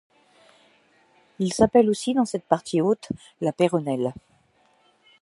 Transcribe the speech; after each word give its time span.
Il 1.37 1.53
s'appelle 1.53 1.87
aussi 1.87 2.15
dans 2.15 2.25
cette 2.25 2.45
partie 2.47 2.81
haute 2.81 3.09
la 3.39 3.51
Péronnelle. 3.53 4.13